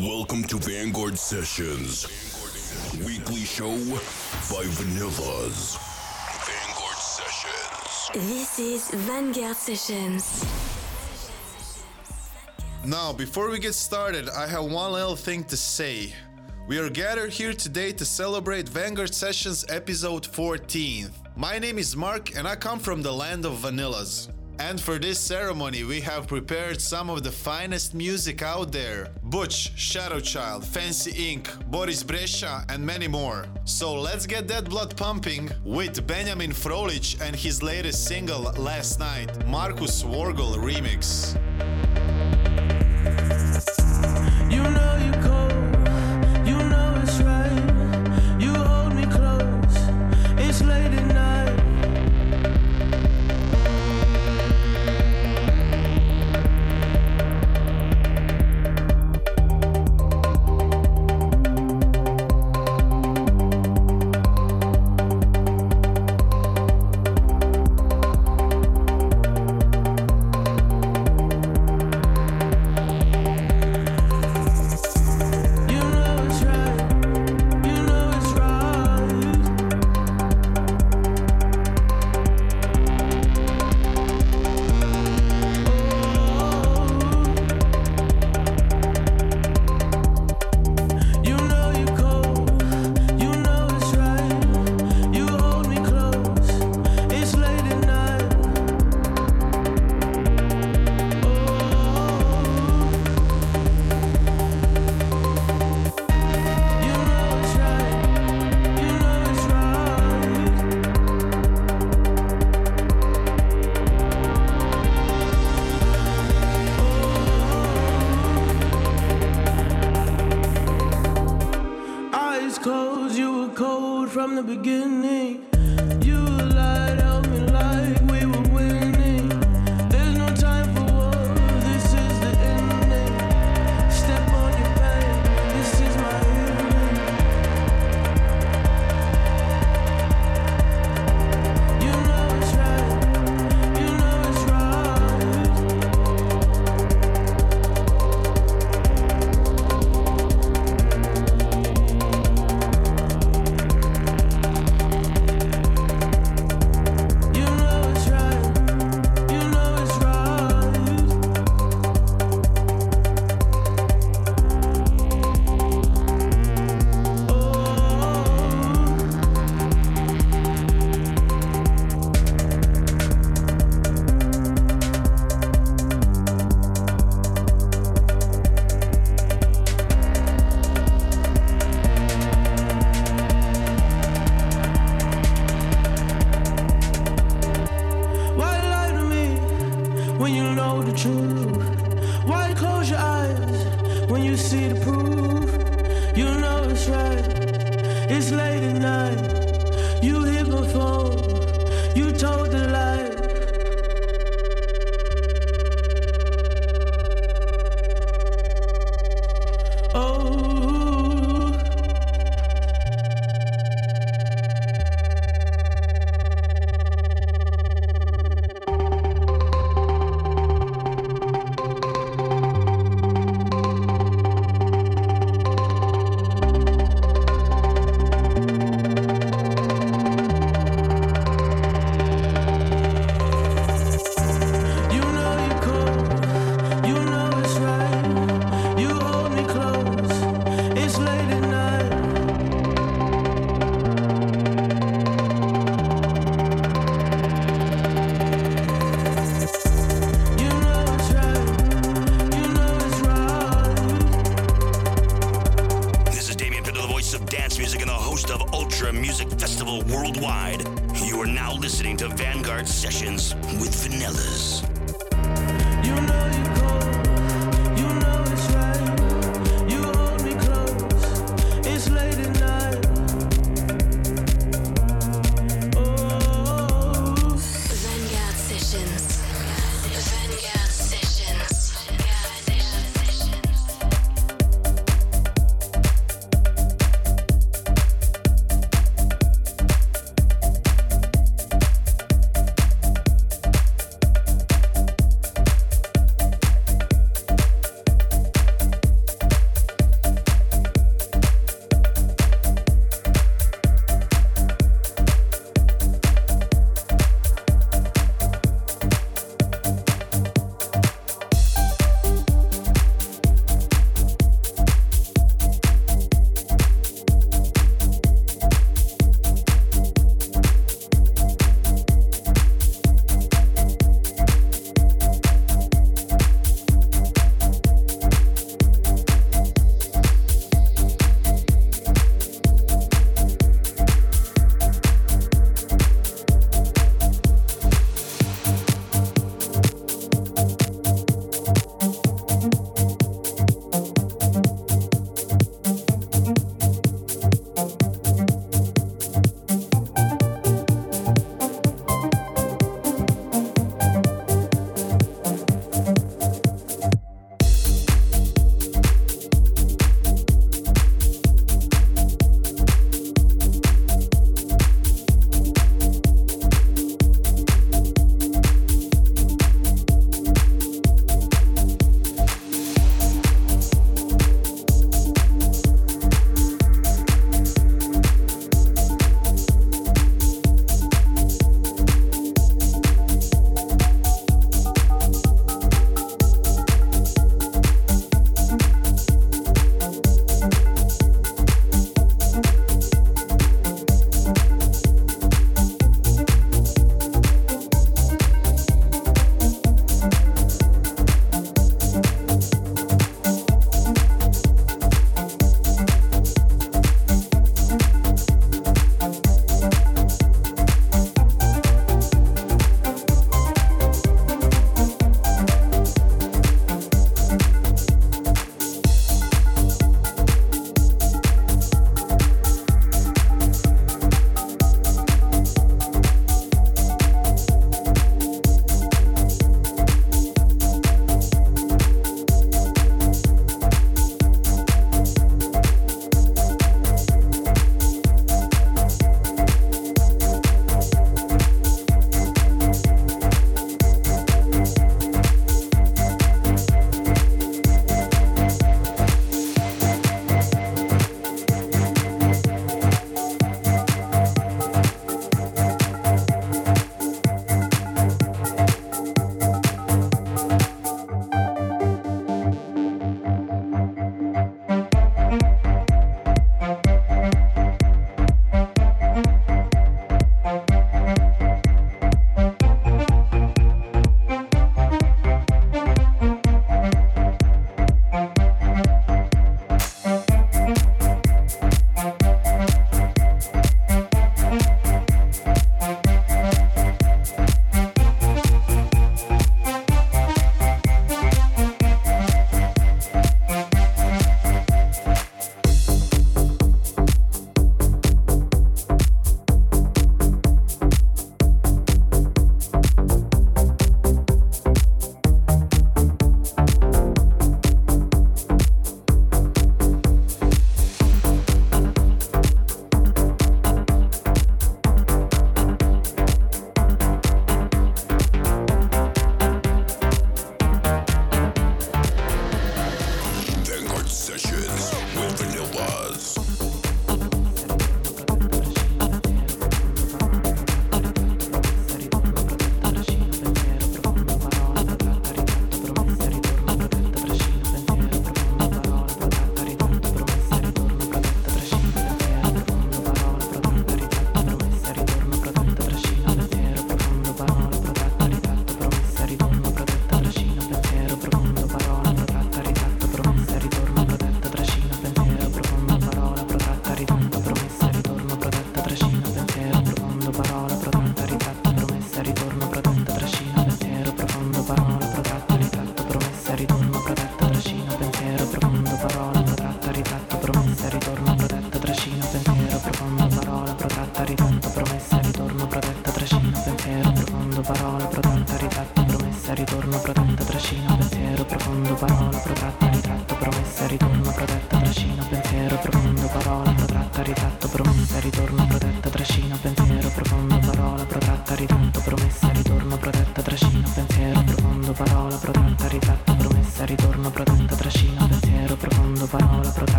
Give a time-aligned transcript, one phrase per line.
[0.00, 2.06] Welcome to Vanguard Sessions,
[3.04, 3.76] weekly show
[4.48, 5.76] by Vanillas.
[6.46, 8.26] Vanguard Sessions.
[8.26, 10.46] This is Vanguard Sessions.
[12.86, 16.14] Now, before we get started, I have one little thing to say.
[16.66, 21.10] We are gathered here today to celebrate Vanguard Sessions episode 14.
[21.36, 24.30] My name is Mark and I come from the land of vanillas.
[24.60, 29.74] And for this ceremony, we have prepared some of the finest music out there Butch,
[29.74, 33.46] Shadowchild, Fancy Inc., Boris Brejcha, and many more.
[33.64, 39.46] So let's get that blood pumping with Benjamin Frolich and his latest single, Last Night,
[39.46, 41.38] Marcus Wargel Remix.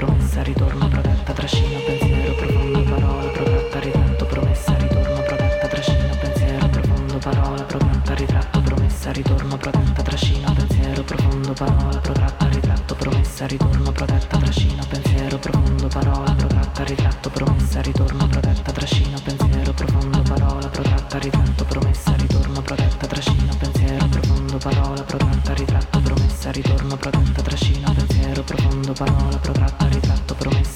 [0.00, 7.18] promessa, ritorno, protetta, trascino, pensiero, profondo, parola, protetta, ritratto, promessa, ritorno, protetta, trascino, pensiero, profondo,
[7.18, 14.38] parola, protetta, ritratto, promessa, ritorno, protetta, trascino, pensiero, profondo, parola, protetta, ritratto, promessa, ritorno, protetta,
[14.38, 21.64] trascino, pensiero, profondo, parola, protetta, ritratto, promessa, ritorno, protetta, trascino, pensiero, profondo, parola, protetta, ritratto,
[21.64, 27.89] promessa, ritorno, protetta, trascino, pensiero, profondo, parola, protetta, ritratto, promessa, ritorno, protetta, trascino,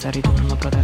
[0.04, 0.83] Senza ritorno protetto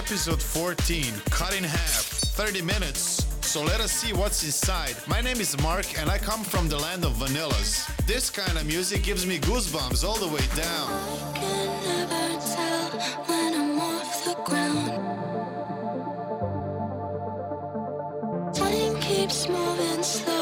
[0.02, 3.28] episode 14, Cut in Half, 30 minutes.
[3.42, 4.96] So let us see what's inside.
[5.08, 7.86] My name is Mark and I come from the land of vanillas.
[8.08, 10.90] This kind of music gives me goosebumps all the way down.
[19.02, 20.41] Keeps moving slow.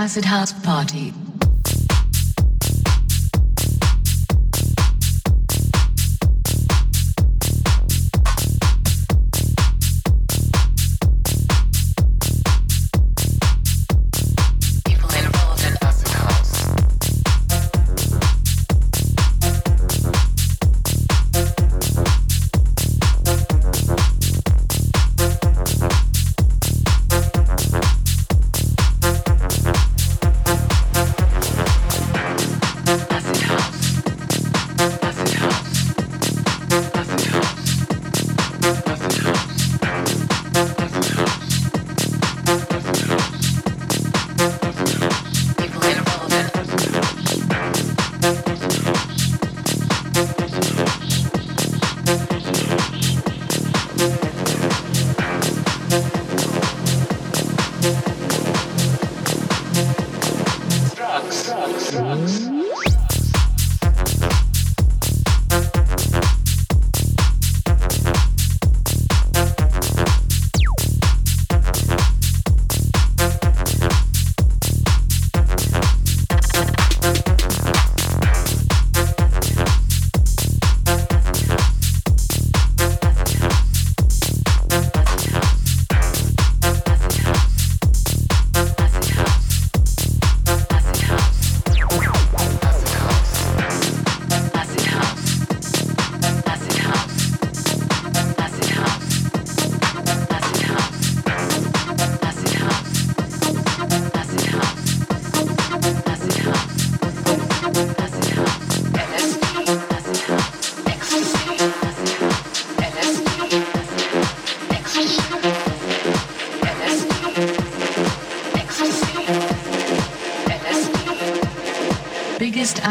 [0.00, 1.12] Acid house party.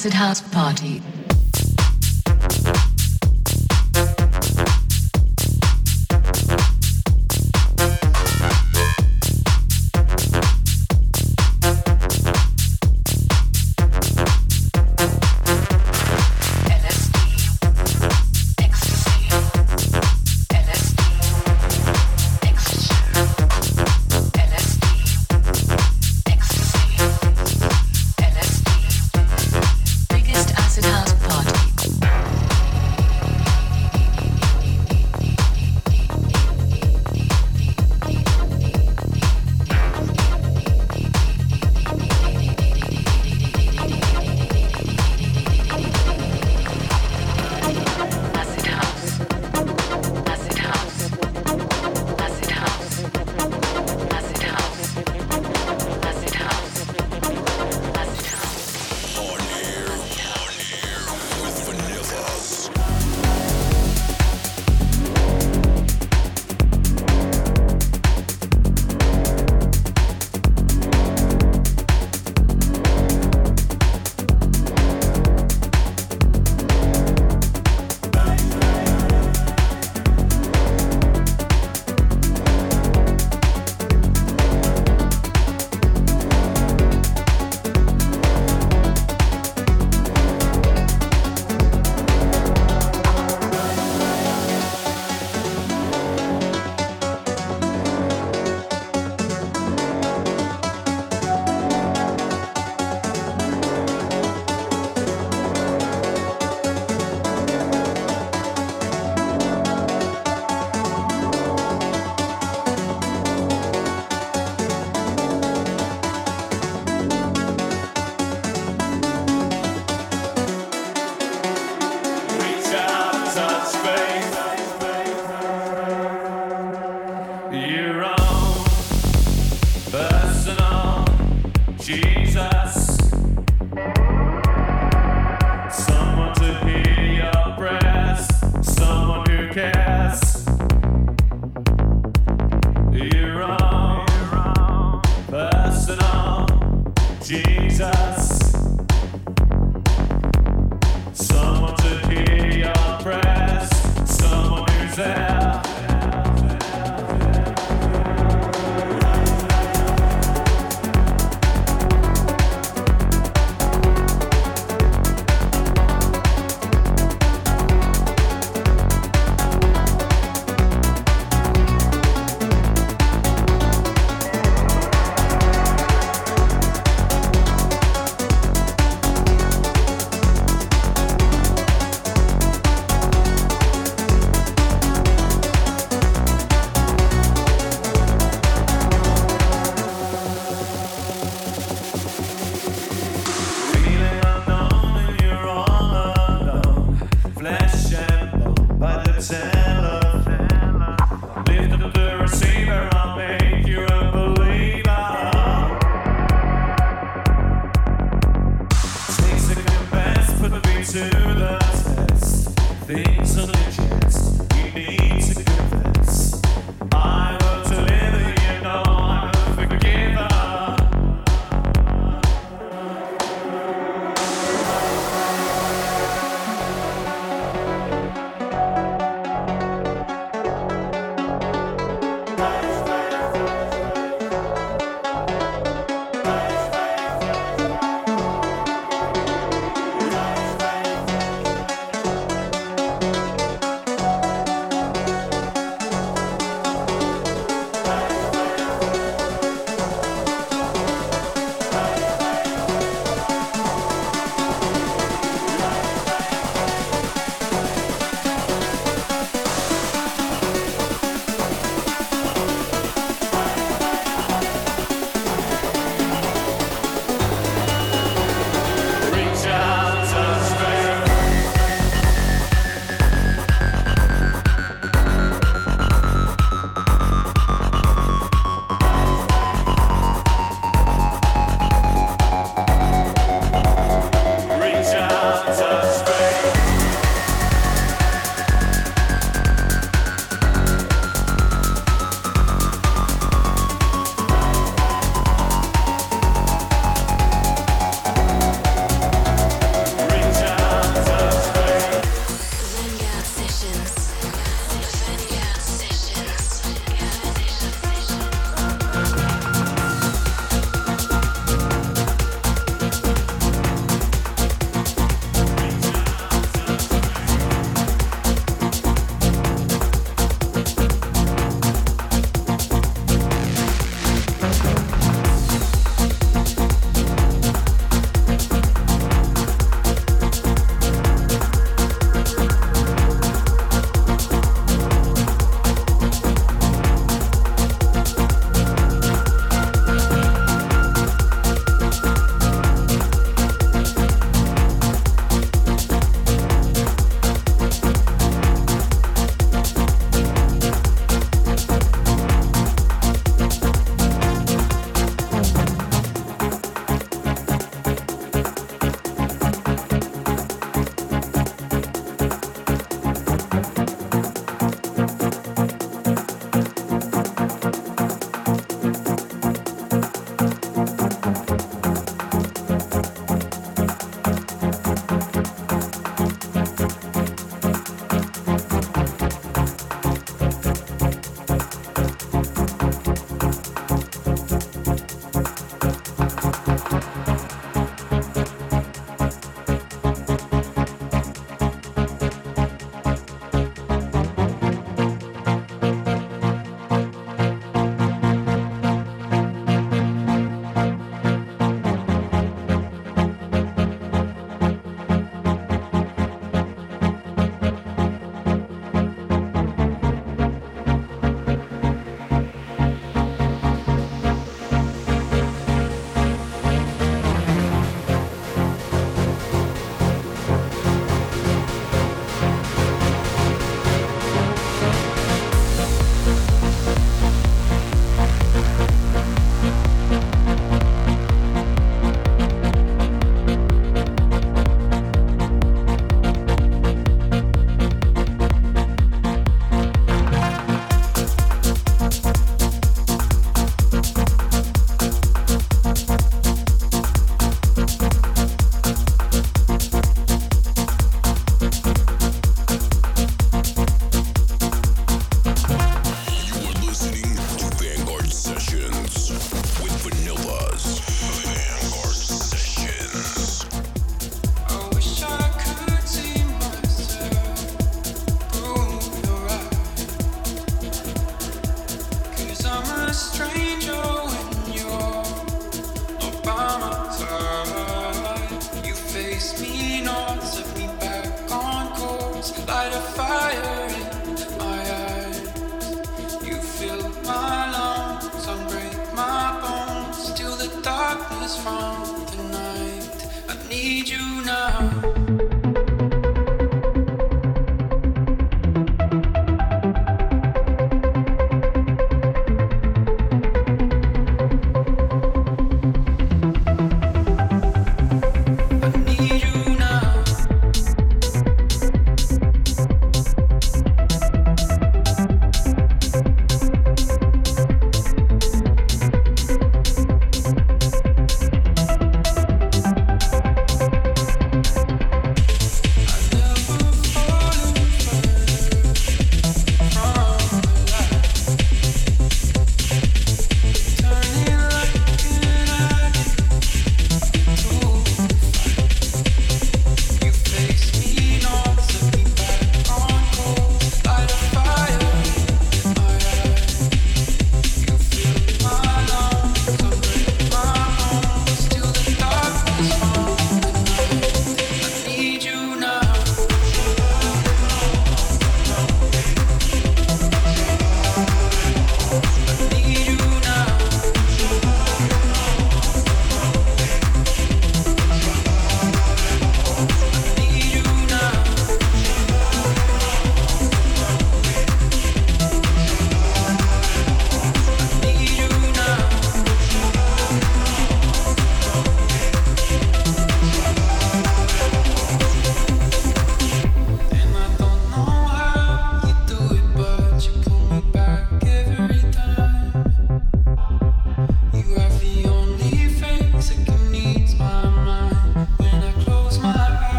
[0.00, 0.40] Acid house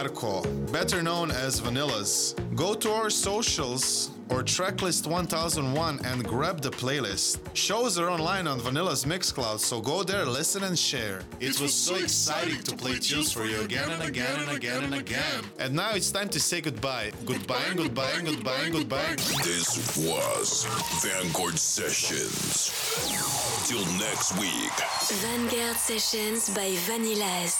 [0.00, 0.40] Marco,
[0.72, 2.34] better known as Vanillas.
[2.56, 7.38] Go to our socials or Tracklist 1001 and grab the playlist.
[7.52, 11.20] Shows are online on Vanilla's Mixcloud, so go there, listen and share.
[11.38, 14.94] It was so exciting to play tunes for you again and again and again and
[14.94, 15.44] again.
[15.58, 17.12] And now it's time to say goodbye.
[17.26, 19.16] Goodbye and goodbye and goodbye and goodbye.
[19.44, 20.64] This was
[21.02, 22.72] Vanguard Sessions.
[23.68, 24.72] Till next week.
[25.20, 27.52] Vanguard Sessions by Vanillas.
[27.52, 27.59] Vanguard.